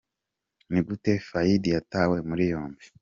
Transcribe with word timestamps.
Ni 0.71 0.79
gute 0.87 1.11
Faïd 1.27 1.63
yatawe 1.73 2.17
muri 2.29 2.43
yombi?. 2.51 2.85